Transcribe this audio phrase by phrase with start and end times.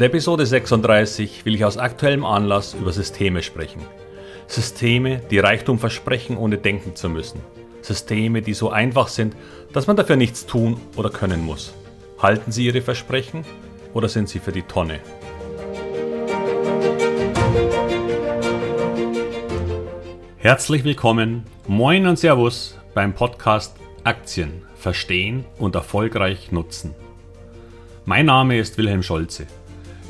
[0.00, 3.82] der Episode 36 will ich aus aktuellem Anlass über Systeme sprechen.
[4.46, 7.40] Systeme, die Reichtum versprechen, ohne denken zu müssen.
[7.82, 9.36] Systeme, die so einfach sind,
[9.74, 11.74] dass man dafür nichts tun oder können muss.
[12.18, 13.44] Halten Sie Ihre Versprechen
[13.92, 15.00] oder sind sie für die Tonne?
[20.38, 26.94] Herzlich willkommen, moin und Servus beim Podcast Aktien verstehen und erfolgreich nutzen.
[28.06, 29.46] Mein Name ist Wilhelm Scholze.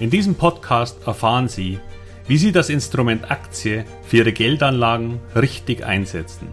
[0.00, 1.78] In diesem Podcast erfahren Sie,
[2.26, 6.48] wie Sie das Instrument Aktie für Ihre Geldanlagen richtig einsetzen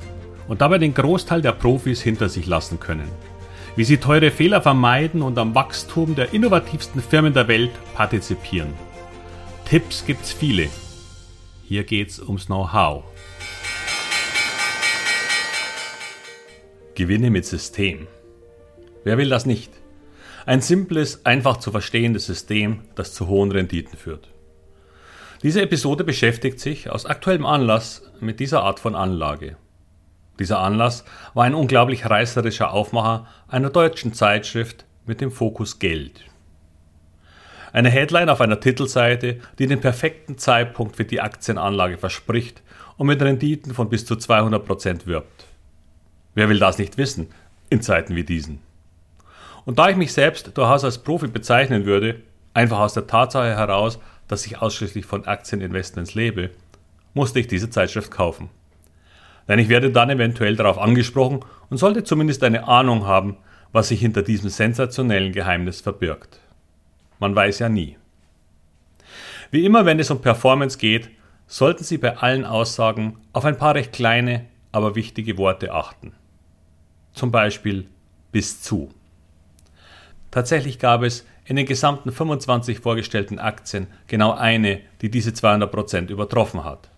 [0.49, 3.07] und dabei den Großteil der Profis hinter sich lassen können.
[3.77, 8.73] Wie Sie teure Fehler vermeiden und am Wachstum der innovativsten Firmen der Welt partizipieren.
[9.63, 10.67] Tipps gibt's viele.
[11.63, 13.05] Hier geht's ums Know-how.
[16.95, 18.07] Gewinne mit System.
[19.05, 19.76] Wer will das nicht?
[20.47, 24.29] Ein simples, einfach zu verstehendes System, das zu hohen Renditen führt.
[25.43, 29.57] Diese Episode beschäftigt sich aus aktuellem Anlass mit dieser Art von Anlage.
[30.39, 36.23] Dieser Anlass war ein unglaublich reißerischer Aufmacher einer deutschen Zeitschrift mit dem Fokus Geld.
[37.73, 42.63] Eine Headline auf einer Titelseite, die den perfekten Zeitpunkt für die Aktienanlage verspricht
[42.95, 45.45] und mit Renditen von bis zu 200% wirbt.
[46.35, 47.27] Wer will das nicht wissen
[47.69, 48.65] in Zeiten wie diesen?
[49.67, 52.21] Und da ich mich selbst durchaus als Profi bezeichnen würde,
[52.53, 56.51] einfach aus der Tatsache heraus, dass ich ausschließlich von Aktieninvestments lebe,
[57.13, 58.49] musste ich diese Zeitschrift kaufen.
[59.49, 63.35] Denn ich werde dann eventuell darauf angesprochen und sollte zumindest eine Ahnung haben,
[63.73, 66.39] was sich hinter diesem sensationellen Geheimnis verbirgt.
[67.19, 67.97] Man weiß ja nie.
[69.51, 71.09] Wie immer, wenn es um Performance geht,
[71.45, 76.13] sollten Sie bei allen Aussagen auf ein paar recht kleine, aber wichtige Worte achten.
[77.11, 77.89] Zum Beispiel
[78.31, 78.93] bis zu.
[80.37, 86.63] Tatsächlich gab es in den gesamten 25 vorgestellten Aktien genau eine, die diese 200% übertroffen
[86.63, 86.91] hat.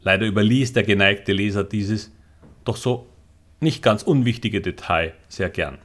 [0.00, 2.12] Leider überließ der geneigte Leser dieses,
[2.62, 3.08] doch so
[3.58, 5.78] nicht ganz unwichtige Detail sehr gern.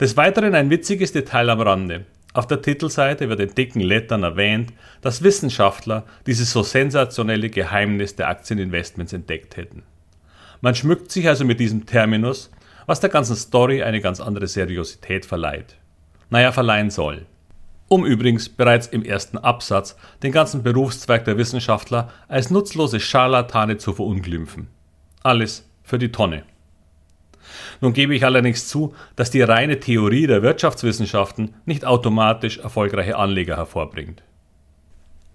[0.00, 2.06] Des Weiteren ein witziges Detail am Rande.
[2.32, 4.72] Auf der Titelseite wird in dicken Lettern erwähnt,
[5.02, 9.82] dass Wissenschaftler dieses so sensationelle Geheimnis der Aktieninvestments entdeckt hätten.
[10.62, 12.50] Man schmückt sich also mit diesem Terminus
[12.90, 15.76] was der ganzen Story eine ganz andere Seriosität verleiht.
[16.28, 17.24] Naja, verleihen soll.
[17.86, 23.92] Um übrigens bereits im ersten Absatz den ganzen Berufszweig der Wissenschaftler als nutzlose Scharlatane zu
[23.92, 24.66] verunglimpfen.
[25.22, 26.42] Alles für die Tonne.
[27.80, 33.56] Nun gebe ich allerdings zu, dass die reine Theorie der Wirtschaftswissenschaften nicht automatisch erfolgreiche Anleger
[33.56, 34.24] hervorbringt.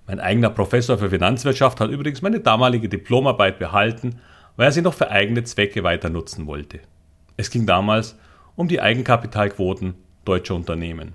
[0.08, 4.20] Mein eigener Professor für Finanzwirtschaft hat übrigens meine damalige Diplomarbeit behalten,
[4.58, 6.82] weil er sie noch für eigene Zwecke weiter nutzen wollte.
[7.38, 8.18] Es ging damals
[8.56, 11.14] um die Eigenkapitalquoten deutscher Unternehmen.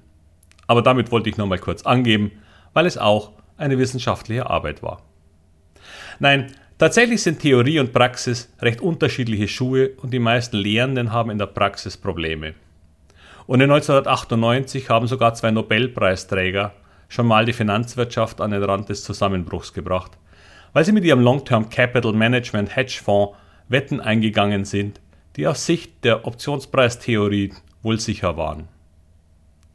[0.66, 2.30] Aber damit wollte ich nur mal kurz angeben,
[2.72, 5.02] weil es auch eine wissenschaftliche Arbeit war.
[6.18, 11.38] Nein, tatsächlich sind Theorie und Praxis recht unterschiedliche Schuhe und die meisten Lehrenden haben in
[11.38, 12.54] der Praxis Probleme.
[13.46, 16.72] Und in 1998 haben sogar zwei Nobelpreisträger
[17.08, 20.12] schon mal die Finanzwirtschaft an den Rand des Zusammenbruchs gebracht,
[20.72, 23.36] weil sie mit ihrem Long-Term Capital Management Hedgefonds
[23.68, 25.00] Wetten eingegangen sind,
[25.36, 27.52] die aus Sicht der Optionspreistheorie
[27.82, 28.68] wohl sicher waren.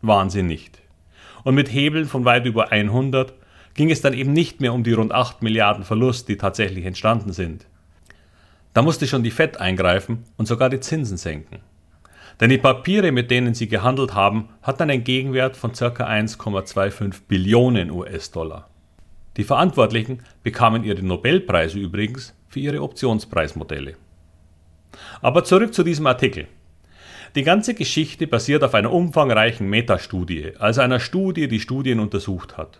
[0.02, 0.80] Waren sie nicht.
[1.44, 3.34] Und mit Hebeln von weit über 100
[3.74, 7.34] ging es dann eben nicht mehr um die rund 8 Milliarden Verlust, die tatsächlich entstanden
[7.34, 7.66] sind.
[8.74, 11.60] Da musste schon die FED eingreifen und sogar die Zinsen senken.
[12.42, 15.88] Denn die Papiere, mit denen sie gehandelt haben, hatten einen Gegenwert von ca.
[15.88, 18.70] 1,25 Billionen US-Dollar.
[19.38, 23.96] Die Verantwortlichen bekamen ihre Nobelpreise übrigens für ihre Optionspreismodelle.
[25.22, 26.47] Aber zurück zu diesem Artikel.
[27.35, 32.79] Die ganze Geschichte basiert auf einer umfangreichen Metastudie, also einer Studie, die Studien untersucht hat.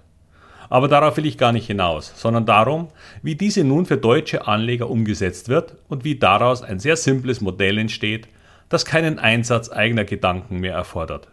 [0.70, 2.88] Aber darauf will ich gar nicht hinaus, sondern darum,
[3.22, 7.78] wie diese nun für deutsche Anleger umgesetzt wird und wie daraus ein sehr simples Modell
[7.78, 8.28] entsteht,
[8.70, 11.28] das keinen Einsatz eigener Gedanken mehr erfordert.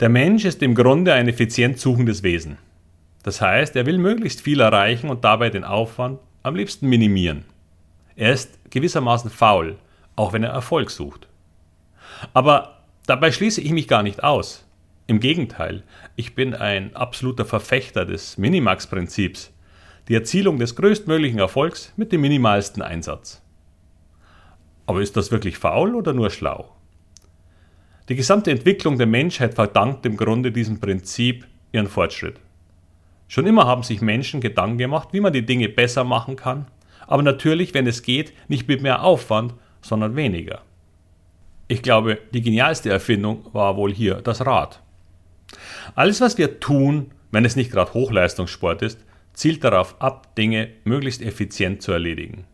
[0.00, 2.58] Der Mensch ist im Grunde ein effizient suchendes Wesen.
[3.22, 7.44] Das heißt, er will möglichst viel erreichen und dabei den Aufwand am liebsten minimieren.
[8.14, 9.76] Er ist gewissermaßen faul,
[10.16, 11.28] auch wenn er Erfolg sucht.
[12.34, 14.64] Aber dabei schließe ich mich gar nicht aus.
[15.06, 15.84] Im Gegenteil,
[16.16, 19.52] ich bin ein absoluter Verfechter des Minimax-Prinzips,
[20.08, 23.42] die Erzielung des größtmöglichen Erfolgs mit dem minimalsten Einsatz.
[24.86, 26.74] Aber ist das wirklich faul oder nur schlau?
[28.08, 32.36] Die gesamte Entwicklung der Menschheit verdankt im Grunde diesem Prinzip ihren Fortschritt.
[33.28, 36.66] Schon immer haben sich Menschen Gedanken gemacht, wie man die Dinge besser machen kann
[37.08, 40.62] aber natürlich, wenn es geht, nicht mit mehr Aufwand, sondern weniger.
[41.66, 44.80] Ich glaube, die genialste Erfindung war wohl hier das Rad.
[45.94, 51.22] Alles, was wir tun, wenn es nicht gerade Hochleistungssport ist, zielt darauf ab, Dinge möglichst
[51.22, 52.44] effizient zu erledigen.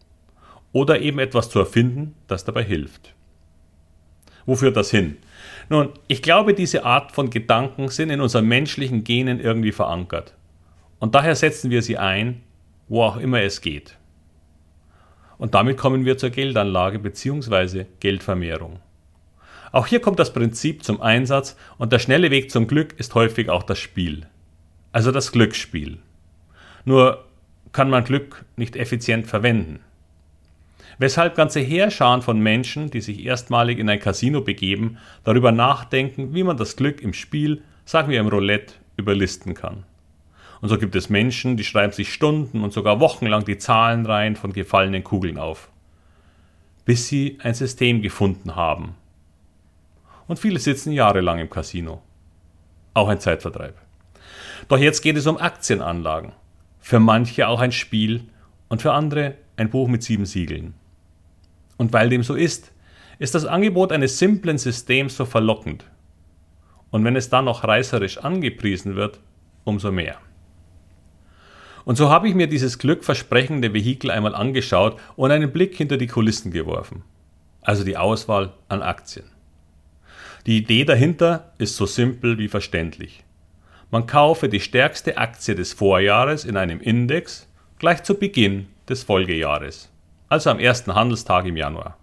[0.72, 3.14] Oder eben etwas zu erfinden, das dabei hilft.
[4.46, 5.16] Wo führt das hin?
[5.68, 10.34] Nun, ich glaube, diese Art von Gedanken sind in unseren menschlichen Genen irgendwie verankert.
[10.98, 12.42] Und daher setzen wir sie ein,
[12.88, 13.96] wo auch immer es geht.
[15.38, 17.86] Und damit kommen wir zur Geldanlage bzw.
[18.00, 18.78] Geldvermehrung.
[19.72, 23.48] Auch hier kommt das Prinzip zum Einsatz und der schnelle Weg zum Glück ist häufig
[23.50, 24.26] auch das Spiel.
[24.92, 25.98] Also das Glücksspiel.
[26.84, 27.24] Nur
[27.72, 29.80] kann man Glück nicht effizient verwenden.
[30.98, 36.44] Weshalb ganze Heerscharen von Menschen, die sich erstmalig in ein Casino begeben, darüber nachdenken, wie
[36.44, 39.82] man das Glück im Spiel, sagen wir im Roulette, überlisten kann.
[40.64, 44.54] Und so gibt es Menschen, die schreiben sich Stunden und sogar wochenlang die Zahlenreihen von
[44.54, 45.68] gefallenen Kugeln auf,
[46.86, 48.94] bis sie ein System gefunden haben.
[50.26, 52.00] Und viele sitzen jahrelang im Casino.
[52.94, 53.76] Auch ein Zeitvertreib.
[54.68, 56.32] Doch jetzt geht es um Aktienanlagen.
[56.80, 58.22] Für manche auch ein Spiel
[58.68, 60.72] und für andere ein Buch mit sieben Siegeln.
[61.76, 62.72] Und weil dem so ist,
[63.18, 65.84] ist das Angebot eines simplen Systems so verlockend.
[66.88, 69.20] Und wenn es dann noch reißerisch angepriesen wird,
[69.64, 70.16] umso mehr.
[71.84, 76.06] Und so habe ich mir dieses glückversprechende Vehikel einmal angeschaut und einen Blick hinter die
[76.06, 77.02] Kulissen geworfen.
[77.60, 79.26] Also die Auswahl an Aktien.
[80.46, 83.24] Die Idee dahinter ist so simpel wie verständlich.
[83.90, 87.48] Man kaufe die stärkste Aktie des Vorjahres in einem Index
[87.78, 89.90] gleich zu Beginn des Folgejahres,
[90.28, 91.96] also am ersten Handelstag im Januar,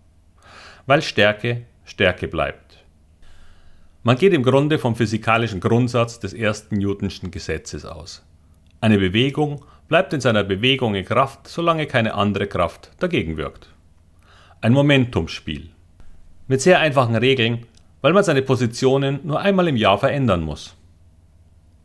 [0.85, 2.83] weil Stärke Stärke bleibt.
[4.03, 8.23] Man geht im Grunde vom physikalischen Grundsatz des ersten Newtonschen Gesetzes aus.
[8.81, 13.69] Eine Bewegung bleibt in seiner Bewegung in Kraft, solange keine andere Kraft dagegen wirkt.
[14.59, 15.69] Ein Momentumspiel.
[16.47, 17.67] Mit sehr einfachen Regeln,
[18.01, 20.75] weil man seine Positionen nur einmal im Jahr verändern muss.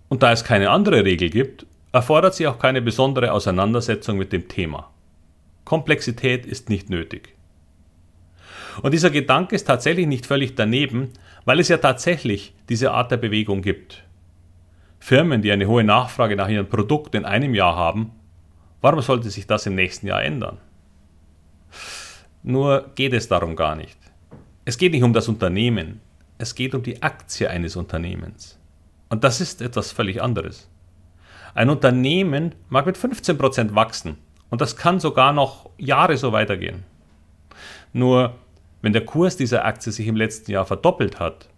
[0.08, 4.48] Und da es keine andere Regel gibt, erfordert sie auch keine besondere Auseinandersetzung mit dem
[4.48, 4.90] Thema.
[5.66, 7.34] Komplexität ist nicht nötig.
[8.80, 11.10] Und dieser Gedanke ist tatsächlich nicht völlig daneben,
[11.44, 14.05] weil es ja tatsächlich diese Art der Bewegung gibt.
[15.06, 18.10] Firmen, die eine hohe Nachfrage nach ihren Produkten in einem Jahr haben,
[18.80, 20.58] warum sollte sich das im nächsten Jahr ändern?
[22.42, 23.96] Nur geht es darum gar nicht.
[24.64, 26.00] Es geht nicht um das Unternehmen,
[26.38, 28.58] es geht um die Aktie eines Unternehmens.
[29.08, 30.68] Und das ist etwas völlig anderes.
[31.54, 34.18] Ein Unternehmen mag mit 15% wachsen
[34.50, 36.82] und das kann sogar noch Jahre so weitergehen.
[37.92, 38.34] Nur
[38.82, 41.48] wenn der Kurs dieser Aktie sich im letzten Jahr verdoppelt hat,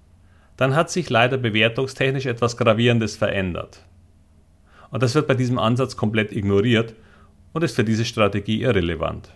[0.58, 3.84] dann hat sich leider bewertungstechnisch etwas Gravierendes verändert.
[4.90, 6.94] Und das wird bei diesem Ansatz komplett ignoriert
[7.52, 9.30] und ist für diese Strategie irrelevant.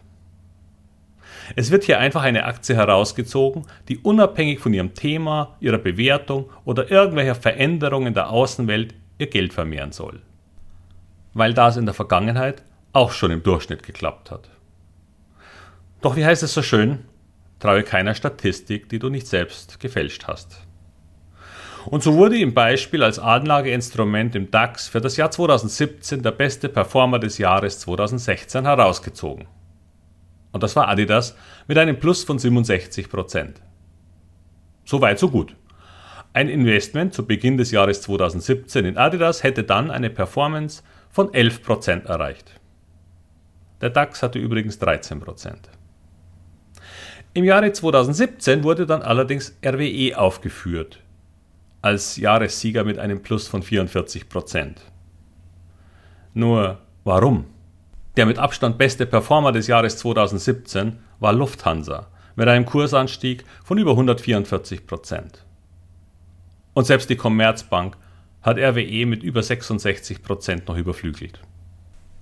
[1.55, 6.91] Es wird hier einfach eine Aktie herausgezogen, die unabhängig von ihrem Thema, ihrer Bewertung oder
[6.91, 10.23] irgendwelcher Veränderungen der Außenwelt ihr Geld vermehren soll.
[11.35, 14.51] Weil das in der Vergangenheit auch schon im Durchschnitt geklappt hat.
[16.01, 17.05] Doch wie heißt es so schön?
[17.61, 20.67] Traue keiner Statistik, die du nicht selbst gefälscht hast.
[21.87, 26.69] Und so wurde im Beispiel als Anlageinstrument im DAX für das Jahr 2017 der beste
[26.69, 29.47] Performer des Jahres 2016 herausgezogen.
[30.53, 31.37] Und das war Adidas
[31.67, 33.55] mit einem Plus von 67%
[34.85, 35.57] So weit, so gut.
[36.35, 42.07] Ein Investment zu Beginn des Jahres 2017 in Adidas hätte dann eine Performance von 11%
[42.07, 42.59] erreicht.
[43.83, 45.55] Der DAX hatte übrigens 13%
[47.35, 51.02] Im Jahre 2017 wurde dann allerdings RWE aufgeführt,
[51.83, 54.77] als Jahressieger mit einem Plus von 44%
[56.33, 57.47] Nur warum?
[58.17, 63.93] Der mit Abstand beste Performer des Jahres 2017 war Lufthansa mit einem Kursanstieg von über
[63.93, 65.45] 144 Prozent.
[66.75, 67.97] Und selbst die Commerzbank
[68.43, 71.41] hat RWE mit über 66 Prozent noch überflügelt.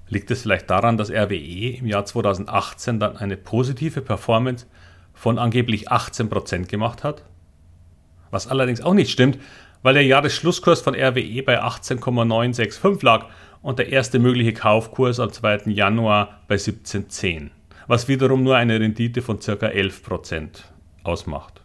[0.09, 4.67] Liegt es vielleicht daran, dass RWE im Jahr 2018 dann eine positive Performance
[5.15, 7.23] von angeblich 18 Prozent gemacht hat?
[8.31, 9.39] Was allerdings auch nicht stimmt,
[9.83, 13.27] weil der Jahresschlusskurs von RWE bei 18,965 lag
[13.63, 15.63] und der erste mögliche Kaufkurs am 2.
[15.67, 17.51] Januar bei 17,10,
[17.87, 19.53] was wiederum nur eine Rendite von ca.
[19.53, 20.49] 11%
[21.03, 21.61] ausmacht.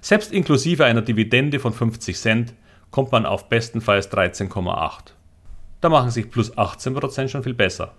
[0.00, 2.54] Selbst inklusive einer Dividende von 50 Cent
[2.90, 5.12] kommt man auf bestenfalls 13,8.
[5.80, 7.92] Da machen sich plus 18% schon viel besser.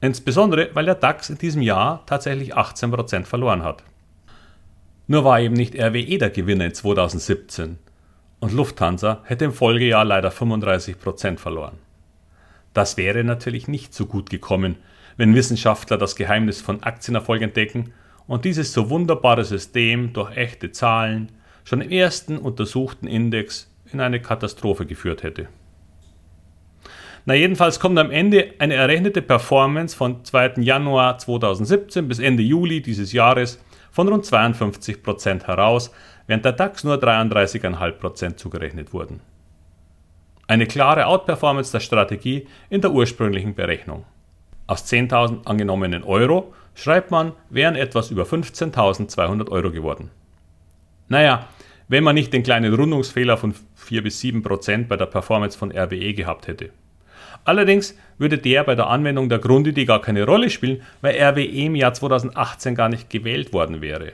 [0.00, 3.82] Insbesondere, weil der DAX in diesem Jahr tatsächlich 18% verloren hat.
[5.06, 7.78] Nur war eben nicht RWE der Gewinner in 2017
[8.40, 11.78] und Lufthansa hätte im Folgejahr leider 35% verloren.
[12.72, 14.76] Das wäre natürlich nicht so gut gekommen,
[15.16, 17.92] wenn Wissenschaftler das Geheimnis von Aktienerfolg entdecken
[18.26, 21.32] und dieses so wunderbare System durch echte Zahlen
[21.64, 25.48] schon im ersten untersuchten Index in eine Katastrophe geführt hätte.
[27.26, 30.54] Na jedenfalls kommt am Ende eine errechnete Performance von 2.
[30.58, 33.58] Januar 2017 bis Ende Juli dieses Jahres
[33.94, 35.92] von rund 52% heraus,
[36.26, 39.20] während der DAX nur 33,5% zugerechnet wurden.
[40.48, 44.04] Eine klare Outperformance der Strategie in der ursprünglichen Berechnung.
[44.66, 50.10] Aus 10.000 angenommenen Euro schreibt man, wären etwas über 15.200 Euro geworden.
[51.06, 51.46] Naja,
[51.86, 56.14] wenn man nicht den kleinen Rundungsfehler von 4 bis 7% bei der Performance von RWE
[56.14, 56.70] gehabt hätte.
[57.44, 61.74] Allerdings würde der bei der Anwendung der Grundidee gar keine Rolle spielen, weil RWE im
[61.74, 64.12] Jahr 2018 gar nicht gewählt worden wäre.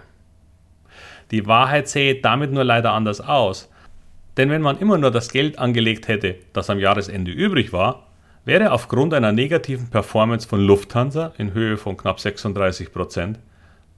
[1.30, 3.70] Die Wahrheit sähe damit nur leider anders aus.
[4.36, 8.06] Denn wenn man immer nur das Geld angelegt hätte, das am Jahresende übrig war,
[8.44, 13.38] wäre aufgrund einer negativen Performance von Lufthansa in Höhe von knapp 36 Prozent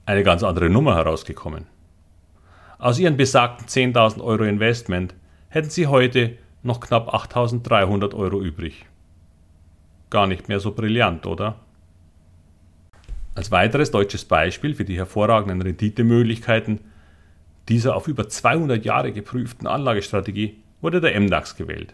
[0.05, 1.65] eine ganz andere Nummer herausgekommen.
[2.77, 5.15] Aus ihren besagten 10.000 Euro Investment
[5.49, 8.85] hätten sie heute noch knapp 8.300 Euro übrig
[10.13, 11.55] gar nicht mehr so brillant, oder?
[13.35, 16.79] Als weiteres deutsches Beispiel für die hervorragenden Renditemöglichkeiten
[17.67, 21.93] dieser auf über 200 Jahre geprüften Anlagestrategie wurde der MDAX gewählt.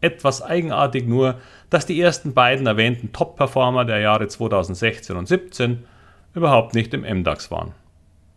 [0.00, 5.84] Etwas eigenartig nur, dass die ersten beiden erwähnten Top-Performer der Jahre 2016 und 2017
[6.34, 7.74] überhaupt nicht im MDAX waren.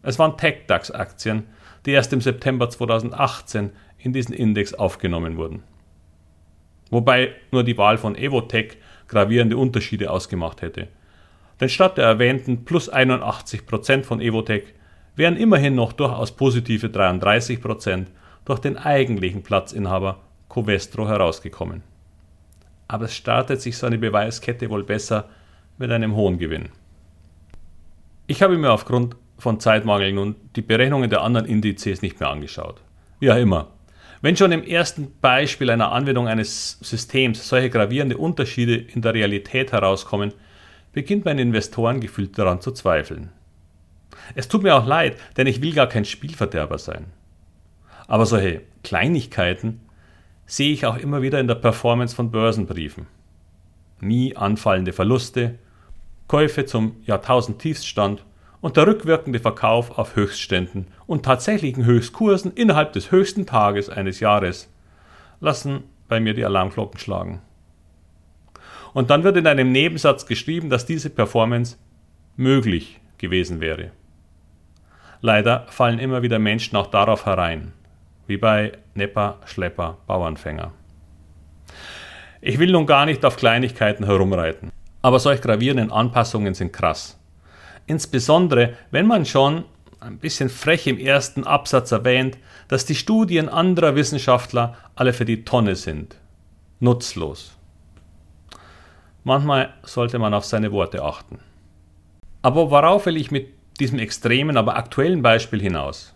[0.03, 1.43] Es waren TechDAX-Aktien,
[1.85, 3.69] die erst im September 2018
[3.99, 5.63] in diesen Index aufgenommen wurden.
[6.91, 10.87] Wobei nur die Wahl von Evotech gravierende Unterschiede ausgemacht hätte.
[11.59, 14.63] Denn statt der erwähnten plus 81% von Evotech
[15.15, 18.07] wären immerhin noch durchaus positive 33%
[18.45, 20.19] durch den eigentlichen Platzinhaber
[20.49, 21.83] Covestro herausgekommen.
[22.87, 25.29] Aber es startet sich so eine Beweiskette wohl besser
[25.77, 26.69] mit einem hohen Gewinn.
[28.27, 32.81] Ich habe mir aufgrund von Zeitmangel nun die Berechnungen der anderen Indizes nicht mehr angeschaut.
[33.19, 33.67] Ja, immer.
[34.21, 39.71] Wenn schon im ersten Beispiel einer Anwendung eines Systems solche gravierende Unterschiede in der Realität
[39.71, 40.33] herauskommen,
[40.93, 43.31] beginnt mein Investorengefühl daran zu zweifeln.
[44.35, 47.07] Es tut mir auch leid, denn ich will gar kein Spielverderber sein.
[48.07, 49.81] Aber solche Kleinigkeiten
[50.45, 53.07] sehe ich auch immer wieder in der Performance von Börsenbriefen.
[54.01, 55.57] Nie anfallende Verluste,
[56.27, 58.23] Käufe zum Jahrtausend-Tiefststand
[58.61, 64.71] und der rückwirkende Verkauf auf Höchstständen und tatsächlichen Höchstkursen innerhalb des höchsten Tages eines Jahres
[65.39, 67.41] lassen bei mir die Alarmglocken schlagen.
[68.93, 71.77] Und dann wird in einem Nebensatz geschrieben, dass diese Performance
[72.35, 73.91] möglich gewesen wäre.
[75.21, 77.73] Leider fallen immer wieder Menschen auch darauf herein,
[78.27, 80.71] wie bei Nepper, Schlepper, Bauernfänger.
[82.41, 87.20] Ich will nun gar nicht auf Kleinigkeiten herumreiten, aber solch gravierenden Anpassungen sind krass.
[87.87, 89.65] Insbesondere, wenn man schon
[89.99, 95.43] ein bisschen frech im ersten Absatz erwähnt, dass die Studien anderer Wissenschaftler alle für die
[95.45, 96.15] Tonne sind.
[96.79, 97.55] Nutzlos.
[99.23, 101.39] Manchmal sollte man auf seine Worte achten.
[102.41, 106.15] Aber worauf will ich mit diesem extremen, aber aktuellen Beispiel hinaus?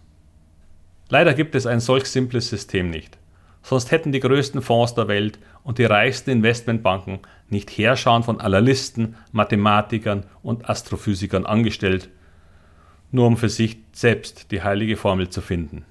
[1.09, 3.19] Leider gibt es ein solch simples System nicht.
[3.67, 7.17] Sonst hätten die größten Fonds der Welt und die reichsten Investmentbanken
[7.49, 12.09] nicht Heerschauen von Analysten, Mathematikern und Astrophysikern angestellt,
[13.09, 15.83] nur um für sich selbst die heilige Formel zu finden.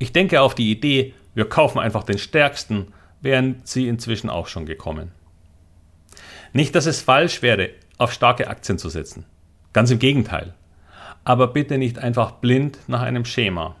[0.00, 2.88] Ich denke auf die Idee, wir kaufen einfach den Stärksten,
[3.20, 5.12] wären sie inzwischen auch schon gekommen.
[6.52, 9.24] Nicht, dass es falsch wäre, auf starke Aktien zu setzen.
[9.72, 10.54] Ganz im Gegenteil.
[11.22, 13.76] Aber bitte nicht einfach blind nach einem Schema.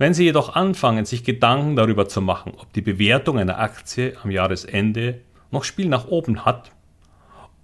[0.00, 4.30] Wenn Sie jedoch anfangen, sich Gedanken darüber zu machen, ob die Bewertung einer Aktie am
[4.30, 6.72] Jahresende noch Spiel nach oben hat,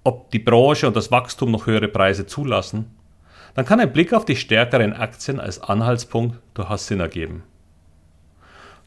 [0.04, 2.94] ob die Branche und das Wachstum noch höhere Preise zulassen,
[3.54, 7.42] dann kann ein Blick auf die stärkeren Aktien als Anhaltspunkt durchaus Sinn ergeben.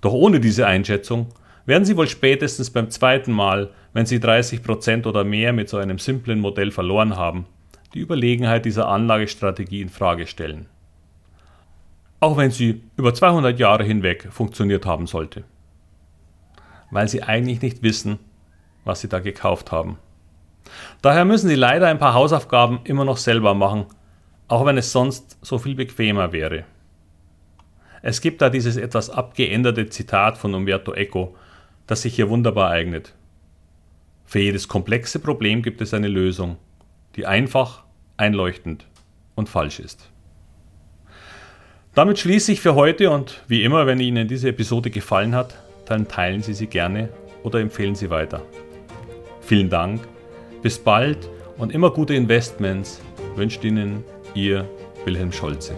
[0.02, 1.30] Doch ohne diese Einschätzung
[1.66, 5.98] werden Sie wohl spätestens beim zweiten Mal, wenn Sie 30% oder mehr mit so einem
[5.98, 7.48] simplen Modell verloren haben,
[7.96, 10.68] die Überlegenheit dieser Anlagestrategie in Frage stellen
[12.20, 15.44] auch wenn sie über 200 Jahre hinweg funktioniert haben sollte.
[16.92, 18.20] Weil sie eigentlich nicht wissen,
[18.84, 19.98] was sie da gekauft haben.
[21.02, 23.86] Daher müssen sie leider ein paar Hausaufgaben immer noch selber machen,
[24.48, 26.66] auch wenn es sonst so viel bequemer wäre.
[28.02, 31.36] Es gibt da dieses etwas abgeänderte Zitat von Umberto Eco,
[31.88, 33.14] das sich hier wunderbar eignet.
[34.26, 36.58] Für jedes komplexe Problem gibt es eine Lösung,
[37.16, 37.84] die einfach,
[38.16, 38.86] einleuchtend
[39.36, 40.10] und falsch ist.
[41.96, 45.56] Damit schließe ich für heute und wie immer, wenn Ihnen diese Episode gefallen hat,
[45.86, 47.10] dann teilen Sie sie gerne
[47.44, 48.42] oder empfehlen Sie weiter.
[49.42, 50.02] Vielen Dank,
[50.62, 51.18] bis bald
[51.58, 53.02] und immer gute Investments
[53.36, 54.04] wünscht Ihnen
[54.36, 54.70] Ihr
[55.04, 55.74] Wilhelm Scholze.